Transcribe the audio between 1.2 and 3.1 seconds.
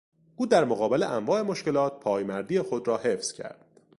مشکلات پایمردی خود را